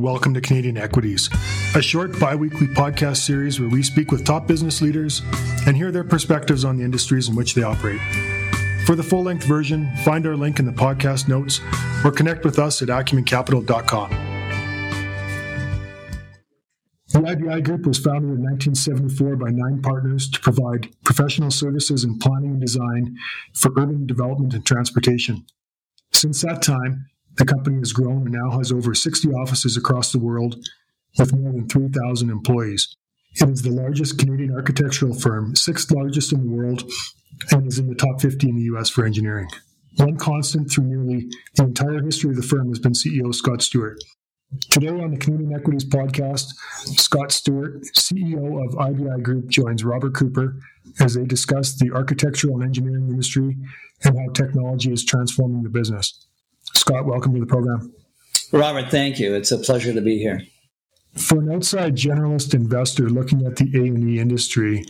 [0.00, 1.28] welcome to Canadian Equities,
[1.74, 5.22] a short bi weekly podcast series where we speak with top business leaders
[5.66, 8.00] and hear their perspectives on the industries in which they operate.
[8.86, 11.60] For the full length version, find our link in the podcast notes
[12.04, 14.10] or connect with us at acumencapital.com.
[17.12, 22.18] The IBI Group was founded in 1974 by nine partners to provide professional services in
[22.18, 23.16] planning and design
[23.52, 25.44] for urban development and transportation.
[26.12, 27.06] Since that time,
[27.40, 30.62] the company has grown and now has over 60 offices across the world
[31.18, 32.94] with more than 3,000 employees.
[33.36, 36.84] It is the largest Canadian architectural firm, sixth largest in the world,
[37.50, 39.48] and is in the top 50 in the US for engineering.
[39.96, 43.98] One constant through nearly the entire history of the firm has been CEO Scott Stewart.
[44.68, 46.44] Today on the Canadian Equities podcast,
[46.98, 50.56] Scott Stewart, CEO of IBI Group, joins Robert Cooper
[51.00, 53.56] as they discuss the architectural and engineering industry
[54.04, 56.26] and how technology is transforming the business.
[56.74, 57.92] Scott, welcome to the program.
[58.52, 59.34] Robert, thank you.
[59.34, 60.42] It's a pleasure to be here.
[61.16, 64.84] For an outside generalist investor looking at the A&E industry,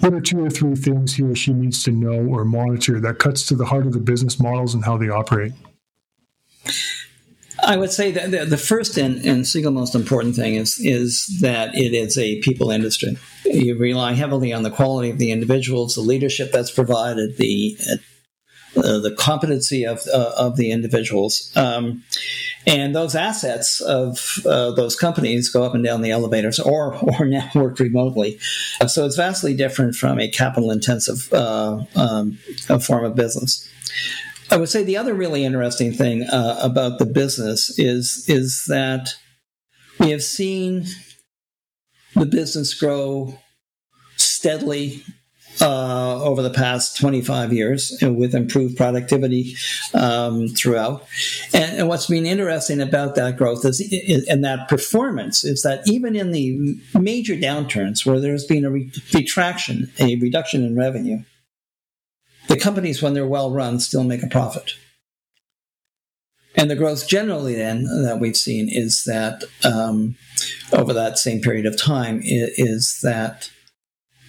[0.00, 3.18] what are two or three things he or she needs to know or monitor that
[3.18, 5.52] cuts to the heart of the business models and how they operate?
[7.62, 11.38] I would say that the, the first and, and, single most important thing is is
[11.40, 13.16] that it is a people industry.
[13.44, 17.78] You rely heavily on the quality of the individuals, the leadership that's provided, the
[18.84, 22.04] uh, the competency of uh, of the individuals, um,
[22.66, 27.24] and those assets of uh, those companies go up and down the elevators, or or
[27.26, 28.38] now work remotely.
[28.86, 32.38] So it's vastly different from a capital intensive um,
[32.80, 33.68] form of business.
[34.50, 39.14] I would say the other really interesting thing uh, about the business is is that
[39.98, 40.86] we have seen
[42.14, 43.38] the business grow
[44.16, 45.02] steadily
[45.60, 49.54] uh, over the past 25 years with improved productivity
[49.94, 51.06] um, throughout.
[51.52, 55.86] And, and, what's been interesting about that growth is, is, and that performance is that
[55.86, 61.22] even in the major downturns where there's been a re- retraction, a reduction in revenue,
[62.48, 64.74] the companies, when they're well run, still make a profit.
[66.56, 70.16] And the growth generally then that we've seen is that um,
[70.72, 73.50] over that same period of time is, is that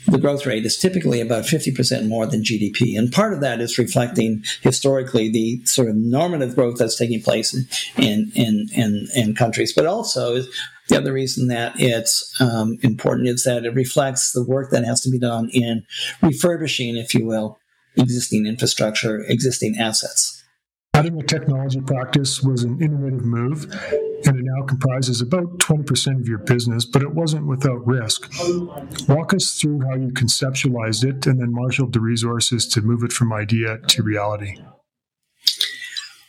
[0.08, 2.98] the growth rate is typically about 50% more than GDP.
[2.98, 7.54] And part of that is reflecting historically the sort of normative growth that's taking place
[7.98, 9.74] in, in, in, in countries.
[9.74, 10.44] But also,
[10.88, 15.02] the other reason that it's um, important is that it reflects the work that has
[15.02, 15.84] to be done in
[16.22, 17.58] refurbishing, if you will,
[17.98, 20.35] existing infrastructure, existing assets.
[20.96, 23.66] Adding a technology practice was an innovative move,
[24.26, 28.32] and it now comprises about 20% of your business, but it wasn't without risk.
[29.10, 33.12] Walk us through how you conceptualized it and then marshaled the resources to move it
[33.12, 34.58] from idea to reality.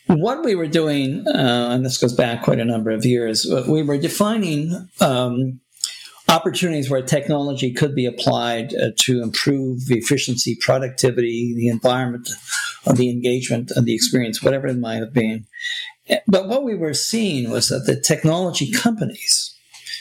[0.09, 3.84] What we were doing, uh, and this goes back quite a number of years, we
[3.84, 5.60] were defining um,
[6.28, 12.28] opportunities where technology could be applied uh, to improve the efficiency, productivity, the environment,
[12.94, 15.47] the engagement, of the experience, whatever it might have been.
[16.28, 19.54] But what we were seeing was that the technology companies,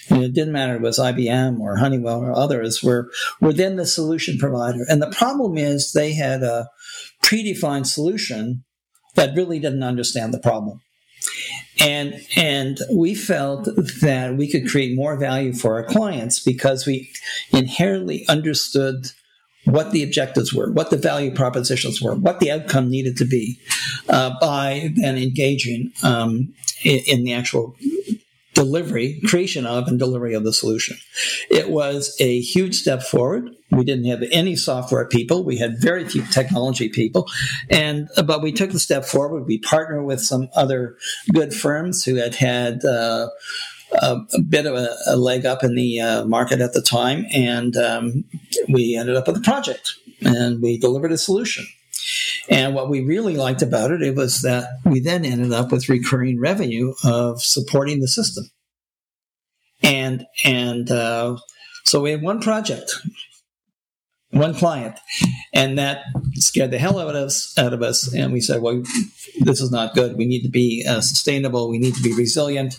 [0.10, 3.10] and it didn't matter if it was IBM or Honeywell or others, were
[3.42, 4.86] were then the solution provider.
[4.88, 6.70] And the problem is they had a
[7.24, 8.64] predefined solution
[9.16, 10.82] that really didn't understand the problem
[11.80, 17.10] and and we felt that we could create more value for our clients because we
[17.52, 19.08] inherently understood
[19.66, 23.60] what the objectives were, what the value propositions were, what the outcome needed to be,
[24.10, 26.54] uh, by then engaging um,
[26.84, 27.76] in, in, the actual
[28.54, 30.98] delivery, creation of, and delivery of the solution.
[31.50, 33.50] It was a huge step forward.
[33.72, 35.44] We didn't have any software people.
[35.44, 37.28] We had very few technology people,
[37.70, 39.46] and but we took the step forward.
[39.46, 40.96] We partnered with some other
[41.34, 42.86] good firms who had had.
[42.86, 43.30] Uh,
[44.02, 47.26] a, a, bit of a, a, leg up in the uh, market at the time,
[47.34, 48.24] and um,
[48.70, 51.66] we ended up with a project and we delivered a solution.
[52.50, 55.90] And what we really liked about it, it was that we then ended up with
[55.90, 58.46] recurring revenue of supporting the system.
[59.82, 61.38] And and uh,
[61.84, 62.96] so we had one project,
[64.32, 64.98] one client,
[65.54, 66.04] and that
[66.46, 67.54] scared the hell out of us.
[67.58, 68.84] Out of us, and we said, "Well,
[69.42, 70.18] this is not good.
[70.18, 71.70] We need to be uh, sustainable.
[71.70, 72.78] We need to be resilient."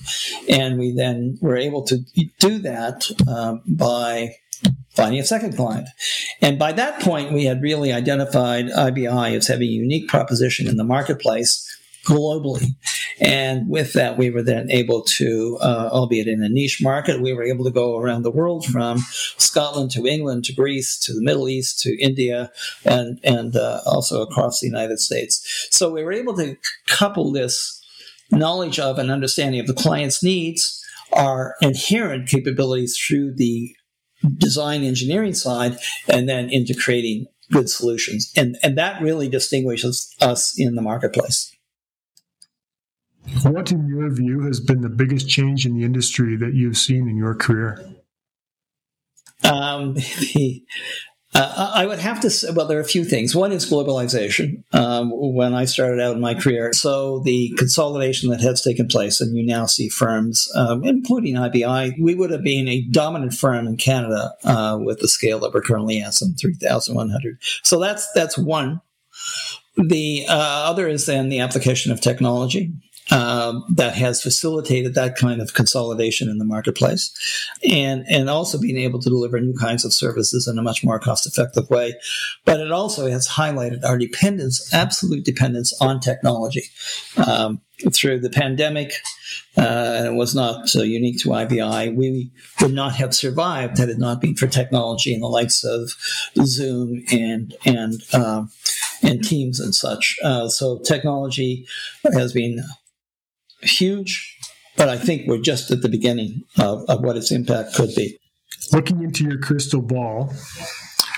[0.49, 1.99] And we then were able to
[2.39, 4.37] do that um, by
[4.95, 5.89] finding a second client.
[6.41, 10.77] And by that point, we had really identified IBI as having a unique proposition in
[10.77, 11.63] the marketplace
[12.07, 12.67] globally.
[13.21, 17.33] And with that, we were then able to, uh, albeit in a niche market, we
[17.33, 18.99] were able to go around the world from
[19.39, 22.51] Scotland to England to Greece to the Middle East to India
[22.85, 25.69] and, and uh, also across the United States.
[25.71, 26.57] So we were able to
[26.87, 27.83] couple this
[28.31, 30.83] knowledge of and understanding of the client's needs
[31.13, 33.75] our inherent capabilities through the
[34.37, 38.33] design engineering side and then into creating good solutions.
[38.37, 41.56] And, and that really distinguishes us in the marketplace.
[43.43, 47.09] What, in your view, has been the biggest change in the industry that you've seen
[47.09, 47.85] in your career?
[49.45, 50.63] Um, the,
[51.35, 53.35] uh, I would have to say, well, there are a few things.
[53.35, 54.63] One is globalization.
[54.73, 59.21] Um, when I started out in my career, so the consolidation that has taken place,
[59.21, 63.67] and you now see firms, um, including IBI, we would have been a dominant firm
[63.67, 67.39] in Canada uh, with the scale that we're currently at, some 3,100.
[67.63, 68.81] So that's that's one.
[69.77, 70.33] The uh,
[70.71, 72.73] other is then the application of technology
[73.11, 77.13] um, that has facilitated that kind of consolidation in the marketplace,
[77.71, 80.99] and and also being able to deliver new kinds of services in a much more
[80.99, 81.95] cost effective way.
[82.45, 86.65] But it also has highlighted our dependence, absolute dependence on technology.
[87.27, 87.61] Um,
[87.93, 88.95] through the pandemic,
[89.59, 91.95] uh, it was not uh, unique to IBI.
[91.95, 92.31] We
[92.63, 95.93] would not have survived had it not been for technology and the likes of
[96.47, 98.45] Zoom and and uh,
[99.03, 100.17] and Teams and such.
[100.25, 101.67] Uh, so technology
[102.15, 102.65] has been
[103.63, 104.39] huge,
[104.77, 108.19] but I think we're just at the beginning of, of what its impact could be.
[108.73, 110.33] Looking into your crystal ball,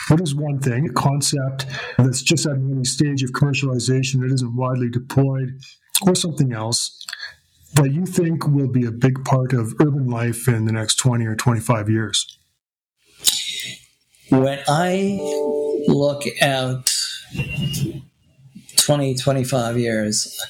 [0.09, 4.33] what is one thing, a concept that's just at an early stage of commercialization that
[4.33, 5.59] isn't widely deployed,
[6.07, 7.07] or something else
[7.75, 11.27] that you think will be a big part of urban life in the next 20
[11.27, 12.39] or 25 years?
[14.31, 15.19] When I
[15.87, 16.91] look out
[18.77, 20.41] 20, 25 years,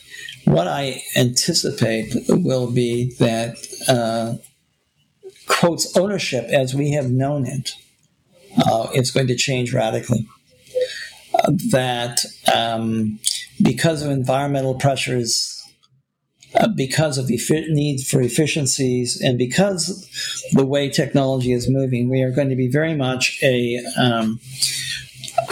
[0.49, 3.57] what I anticipate will be that
[3.87, 4.37] uh,
[5.47, 7.73] quotes ownership as we have known it
[8.67, 10.27] uh, is going to change radically.
[11.35, 12.25] Uh, that
[12.55, 13.19] um,
[13.63, 15.55] because of environmental pressures,
[16.55, 20.09] uh, because of the need for efficiencies, and because
[20.53, 24.41] the way technology is moving, we are going to be very much a um,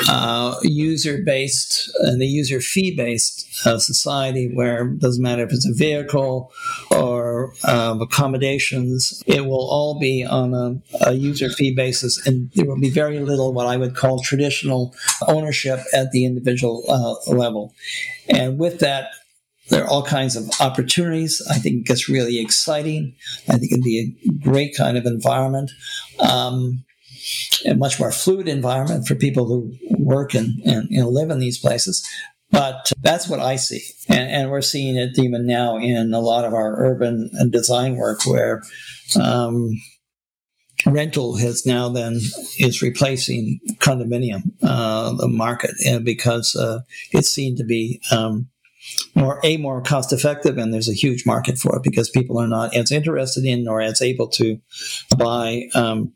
[0.08, 3.35] uh, user based and the user fee based
[3.66, 6.52] uh, society where it doesn't matter if it's a vehicle
[6.90, 12.66] or um, accommodations, it will all be on a, a user fee basis, and there
[12.66, 14.94] will be very little what I would call traditional
[15.26, 17.74] ownership at the individual uh, level.
[18.28, 19.10] And with that,
[19.68, 21.42] there are all kinds of opportunities.
[21.50, 23.16] I think it gets really exciting.
[23.48, 25.72] I think it'd be a great kind of environment.
[26.20, 26.84] Um,
[27.64, 31.40] a much more fluid environment for people who work and, and you know, live in
[31.40, 32.06] these places.
[32.50, 33.82] But that's what I see.
[34.08, 38.24] And, and, we're seeing it even now in a lot of our urban design work
[38.24, 38.62] where
[39.20, 39.72] um,
[40.86, 42.20] rental has now then
[42.58, 45.72] is replacing condominium, uh, the market,
[46.04, 48.48] because uh, it's seen to be um,
[49.14, 52.48] more a more cost effective and there's a huge market for it because people are
[52.48, 54.58] not as interested in or as able to
[55.16, 56.12] buy um,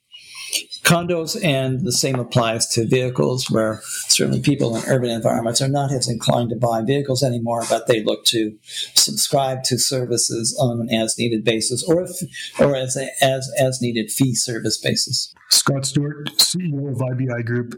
[0.82, 5.93] condos, and the same applies to vehicles, where certainly people in urban environments are not
[5.93, 8.56] as inclined to buy vehicles anymore, but they look to
[8.94, 12.11] subscribe to services on an as needed basis or if,
[12.58, 15.32] or as a, as as needed fee service basis.
[15.50, 17.75] Scott Stewart, CEO of IBI Group,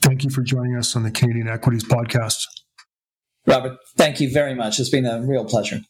[0.00, 2.44] thank you for joining us on the Canadian Equities Podcast.
[3.46, 4.80] Robert, thank you very much.
[4.80, 5.80] It's been a real pleasure.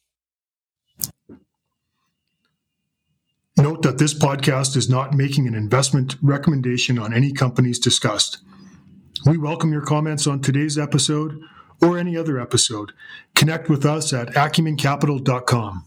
[3.67, 8.39] Note that this podcast is not making an investment recommendation on any companies discussed.
[9.27, 11.41] We welcome your comments on today's episode
[11.83, 12.93] or any other episode.
[13.35, 15.85] Connect with us at acumencapital.com.